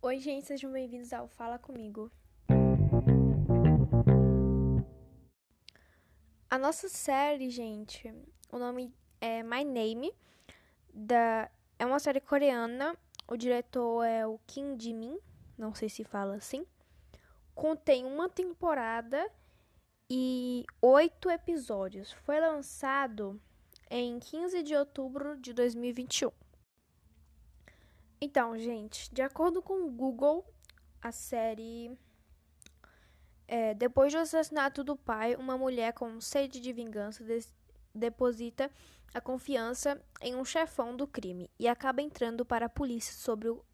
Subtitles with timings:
[0.00, 2.08] Oi, gente, sejam bem-vindos ao Fala Comigo.
[6.48, 8.14] A nossa série, gente,
[8.52, 10.14] o nome é My Name,
[10.94, 15.18] da, é uma série coreana, o diretor é o Kim Ji-min,
[15.58, 16.64] não sei se fala assim.
[17.52, 19.28] Contém uma temporada
[20.08, 22.12] e oito episódios.
[22.12, 23.40] Foi lançado
[23.90, 26.30] em 15 de outubro de 2021.
[28.20, 30.44] Então, gente, de acordo com o Google,
[31.00, 31.96] a série.
[33.46, 37.24] É, depois do assassinato do pai, uma mulher com sede de vingança
[37.94, 38.70] deposita
[39.14, 43.64] a confiança em um chefão do crime e acaba entrando para a polícia sobre o,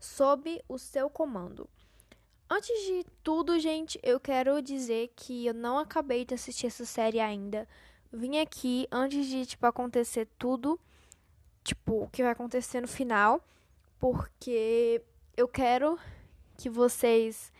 [0.00, 1.68] sob o seu comando.
[2.48, 7.20] Antes de tudo, gente, eu quero dizer que eu não acabei de assistir essa série
[7.20, 7.68] ainda.
[8.10, 10.80] Vim aqui antes de tipo acontecer tudo,
[11.62, 13.44] tipo, o que vai acontecer no final
[14.02, 15.00] porque
[15.36, 15.96] eu quero
[16.58, 17.52] que vocês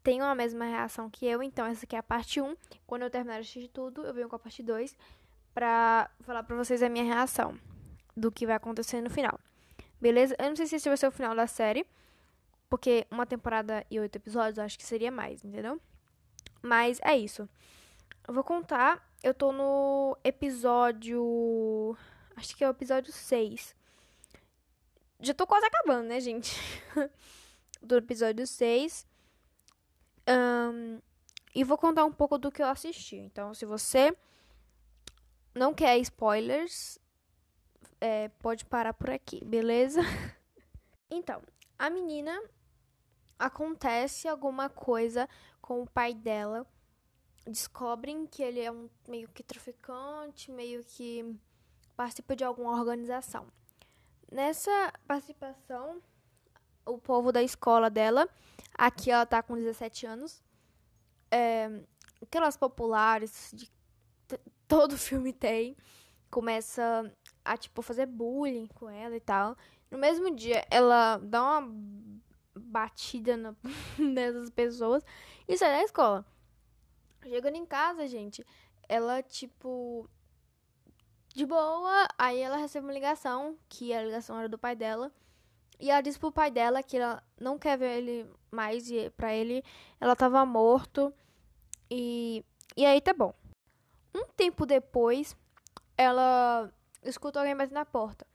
[0.00, 1.42] tenham a mesma reação que eu.
[1.42, 2.56] Então, essa aqui é a parte 1.
[2.86, 4.96] Quando eu terminar de assistir tudo, eu venho com a parte 2
[5.52, 7.58] pra falar pra vocês a minha reação
[8.16, 9.36] do que vai acontecer no final.
[10.00, 10.36] Beleza?
[10.38, 11.84] Eu não sei se esse vai ser o final da série,
[12.70, 15.80] porque uma temporada e oito episódios eu acho que seria mais, entendeu?
[16.62, 17.48] Mas é isso.
[18.28, 19.04] Eu vou contar.
[19.20, 21.96] Eu tô no episódio.
[22.36, 23.81] Acho que é o episódio 6.
[25.22, 26.52] Já tô quase acabando, né, gente?
[27.80, 29.06] do episódio 6.
[30.28, 31.00] Um,
[31.54, 33.14] e vou contar um pouco do que eu assisti.
[33.18, 34.16] Então, se você
[35.54, 36.98] não quer spoilers,
[38.00, 40.00] é, pode parar por aqui, beleza?
[41.08, 41.40] então,
[41.78, 42.42] a menina
[43.38, 45.28] acontece alguma coisa
[45.60, 46.66] com o pai dela.
[47.46, 51.24] Descobrem que ele é um meio que traficante, meio que
[51.96, 53.46] participa de alguma organização.
[54.32, 56.00] Nessa participação,
[56.86, 58.26] o povo da escola dela,
[58.72, 60.42] aqui ela tá com 17 anos,
[61.30, 61.70] é,
[62.22, 63.70] aquelas populares de
[64.66, 65.76] todo filme tem,
[66.30, 69.54] começa a, tipo, fazer bullying com ela e tal.
[69.90, 71.70] No mesmo dia, ela dá uma
[72.56, 73.54] batida na,
[74.00, 75.04] nessas pessoas
[75.46, 76.24] e sai da escola.
[77.22, 78.42] Chegando em casa, gente,
[78.88, 80.08] ela, tipo,
[81.34, 85.10] de boa, aí ela recebe uma ligação, que a ligação era do pai dela.
[85.80, 89.34] E ela diz pro pai dela que ela não quer ver ele mais e pra
[89.34, 89.64] ele
[90.00, 91.12] ela tava morto.
[91.90, 92.44] E
[92.76, 93.34] e aí tá bom.
[94.14, 95.36] Um tempo depois,
[95.96, 96.70] ela
[97.02, 98.26] escuta alguém batendo na porta.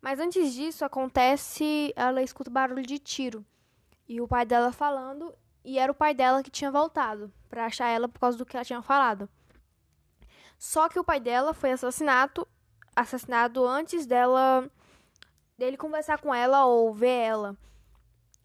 [0.00, 3.44] Mas antes disso acontece, ela escuta barulho de tiro.
[4.08, 5.34] E o pai dela falando,
[5.64, 8.56] e era o pai dela que tinha voltado para achar ela por causa do que
[8.56, 9.28] ela tinha falado.
[10.60, 12.46] Só que o pai dela foi assassinado,
[12.94, 14.70] assassinado antes dela
[15.56, 17.56] dele conversar com ela ou ver ela.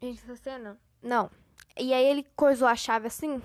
[0.00, 0.80] Gente, essa cena?
[1.02, 1.30] Não.
[1.78, 3.42] E aí ele coisou a chave assim,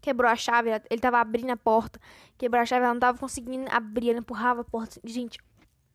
[0.00, 2.00] quebrou a chave, ele tava abrindo a porta,
[2.36, 5.00] quebrou a chave, ela não tava conseguindo abrir, ela empurrava a porta.
[5.04, 5.38] Gente,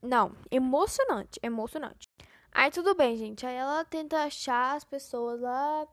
[0.01, 2.09] não, emocionante, emocionante.
[2.49, 3.45] Aí tudo bem, gente.
[3.45, 5.85] Aí ela tenta achar as pessoas lá.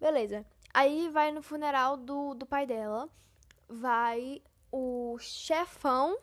[0.00, 0.46] Beleza.
[0.72, 3.06] Aí vai no funeral do, do pai dela.
[3.68, 4.40] Vai
[4.72, 6.16] o chefão,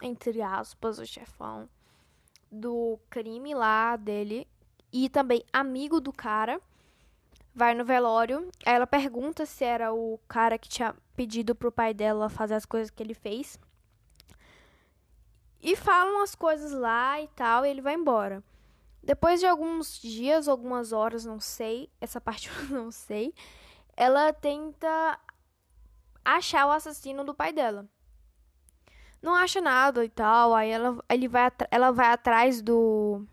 [0.00, 1.68] entre aspas, o chefão
[2.50, 4.46] do crime lá dele
[4.92, 6.60] e também amigo do cara
[7.54, 8.48] vai no velório.
[8.64, 12.64] Aí ela pergunta se era o cara que tinha pedido pro pai dela fazer as
[12.64, 13.58] coisas que ele fez.
[15.60, 18.44] E falam as coisas lá e tal, e ele vai embora.
[19.02, 23.34] Depois de alguns dias, algumas horas, não sei, essa parte eu não sei,
[23.96, 25.18] ela tenta
[26.36, 27.86] achar o assassino do pai dela.
[29.20, 33.24] Não acha nada e tal, aí ela, ele vai, ela vai atrás do.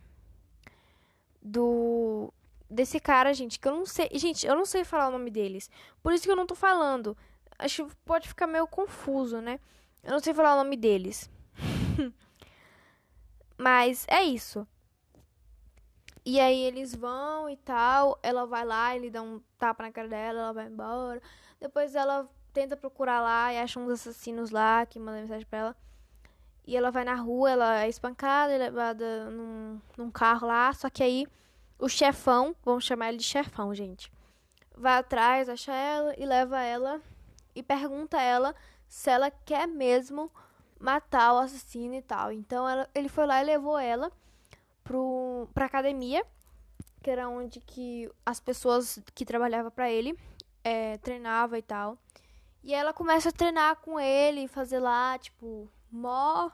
[1.41, 2.33] Do.
[2.67, 4.09] Desse cara, gente, que eu não sei.
[4.13, 5.69] Gente, eu não sei falar o nome deles.
[6.01, 7.15] Por isso que eu não tô falando.
[7.59, 9.59] Acho que pode ficar meio confuso, né?
[10.03, 11.29] Eu não sei falar o nome deles.
[13.57, 14.67] Mas é isso.
[16.25, 18.19] E aí eles vão e tal.
[18.23, 21.21] Ela vai lá, ele dá um tapa na cara dela, ela vai embora.
[21.59, 25.75] Depois ela tenta procurar lá e acha uns assassinos lá que mandam mensagem pra ela.
[26.65, 30.73] E ela vai na rua, ela é espancada e levada num, num carro lá.
[30.73, 31.27] Só que aí
[31.77, 34.09] o chefão, vamos chamar ele de chefão, gente,
[34.73, 37.01] vai atrás, acha ela e leva ela
[37.53, 38.55] e pergunta a ela
[38.87, 40.31] se ela quer mesmo
[40.79, 42.31] matar o assassino e tal.
[42.31, 44.09] Então ela, ele foi lá e levou ela
[44.81, 46.25] pro, pra academia,
[47.03, 50.17] que era onde que as pessoas que trabalhavam para ele
[50.63, 51.97] é, treinava e tal.
[52.65, 56.49] E ela começa a treinar com ele, fazer lá, tipo, mó.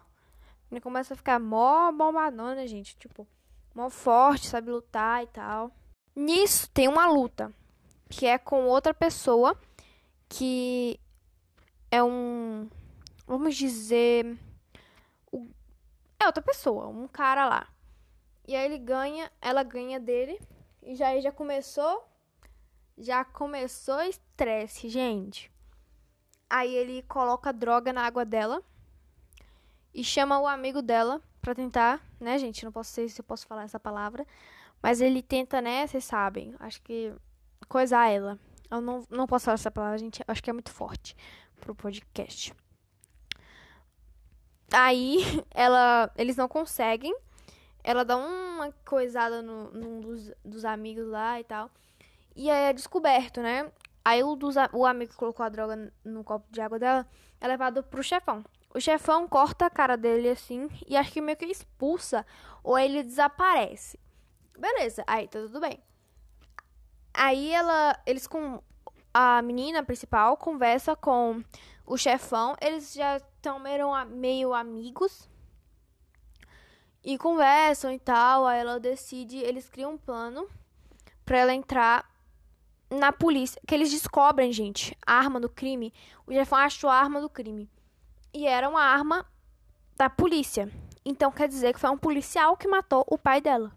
[0.70, 2.98] Ele começa a ficar mó bombadona, gente.
[2.98, 3.26] Tipo,
[3.74, 5.72] mó forte, sabe lutar e tal.
[6.14, 7.54] Nisso tem uma luta,
[8.10, 9.58] que é com outra pessoa
[10.28, 11.00] que
[11.90, 12.70] é um.
[13.26, 14.38] Vamos dizer.
[16.20, 17.70] É outra pessoa, um cara lá.
[18.46, 20.38] E aí ele ganha, ela ganha dele.
[20.84, 22.06] E já já começou.
[22.98, 25.50] Já começou estresse, gente.
[26.52, 28.62] Aí ele coloca droga na água dela.
[29.94, 32.66] E chama o amigo dela pra tentar, né, gente?
[32.66, 34.28] Não posso sei se eu posso falar essa palavra.
[34.84, 35.88] Mas ele tenta, né?
[35.88, 36.54] Vocês sabem.
[36.60, 37.14] Acho que
[37.70, 38.38] coisar ela.
[38.70, 40.22] Eu não, não posso falar essa palavra, gente.
[40.28, 41.16] Acho que é muito forte
[41.62, 42.54] pro podcast.
[44.74, 45.20] Aí
[45.52, 47.16] ela, eles não conseguem.
[47.82, 51.72] Ela dá uma coisada no, num dos, dos amigos lá e tal.
[52.36, 53.72] E aí é descoberto, né?
[54.04, 57.08] Aí o, dos, o amigo que colocou a droga no copo de água dela
[57.40, 58.44] é levado pro chefão.
[58.74, 62.26] O chefão corta a cara dele assim e acho que meio que expulsa
[62.64, 64.00] ou ele desaparece.
[64.58, 65.80] Beleza, aí tá tudo bem.
[67.14, 68.62] Aí ela, eles com
[69.14, 71.44] a menina principal conversa com
[71.86, 75.30] o chefão, eles já estão meio, meio amigos
[77.04, 78.46] e conversam e tal.
[78.46, 80.48] Aí ela decide, eles criam um plano
[81.26, 82.11] para ela entrar
[82.92, 85.94] na polícia, que eles descobrem, gente, a arma do crime.
[86.28, 87.70] O chefão achou a arma do crime.
[88.34, 89.26] E era uma arma
[89.96, 90.70] da polícia.
[91.06, 93.72] Então quer dizer que foi um policial que matou o pai dela.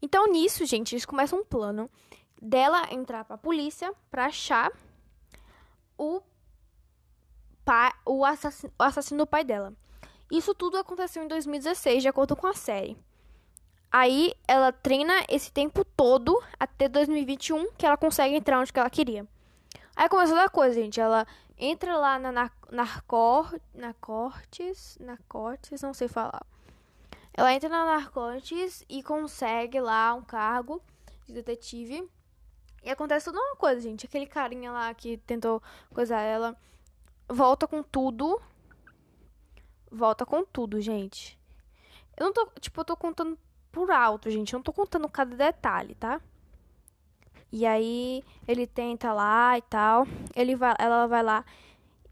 [0.00, 1.90] Então nisso, gente, eles começam um plano
[2.40, 4.70] dela entrar pra polícia pra achar
[5.98, 6.22] o
[7.64, 9.74] pai, o assassino, o assassino do pai dela.
[10.30, 12.96] Isso tudo aconteceu em 2016, de acordo com a série.
[13.90, 18.90] Aí ela treina esse tempo todo até 2021 que ela consegue entrar onde que ela
[18.90, 19.26] queria.
[19.94, 21.00] Aí começou a coisa, gente.
[21.00, 21.26] Ela
[21.58, 26.44] entra lá na, na, na, cor, na Cortes, na Cortes, não sei falar.
[27.32, 30.82] Ela entra na Narcotes e consegue lá um cargo
[31.26, 32.08] de detetive.
[32.82, 34.06] E acontece toda uma coisa, gente.
[34.06, 35.62] Aquele carinha lá que tentou
[35.92, 36.56] coisar ela
[37.28, 38.40] volta com tudo.
[39.90, 41.38] Volta com tudo, gente.
[42.16, 43.38] Eu não tô, tipo, eu tô contando
[43.76, 44.54] por alto, gente.
[44.54, 46.18] Eu não tô contando cada detalhe, tá?
[47.52, 50.06] E aí ele tenta lá e tal.
[50.34, 51.44] Ele vai, ela vai lá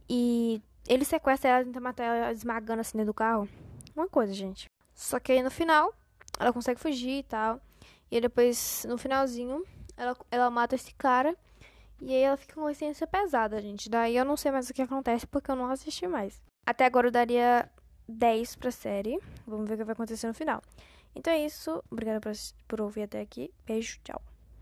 [0.06, 3.48] e ele sequestra ela, tenta matar ela esmagando assim dentro do carro.
[3.96, 4.66] Uma coisa, gente.
[4.94, 5.94] Só que aí no final,
[6.38, 7.58] ela consegue fugir e tal.
[8.10, 9.64] E depois, no finalzinho,
[9.96, 11.34] ela, ela mata esse cara.
[11.98, 13.88] E aí ela fica com consciência pesada, gente.
[13.88, 16.42] Daí eu não sei mais o que acontece porque eu não assisti mais.
[16.66, 17.66] Até agora eu daria
[18.06, 19.18] 10 pra série.
[19.46, 20.62] Vamos ver o que vai acontecer no final.
[21.14, 21.82] Então é isso.
[21.90, 22.32] Obrigada por,
[22.66, 23.52] por ouvir até aqui.
[23.66, 24.20] Beijo, tchau.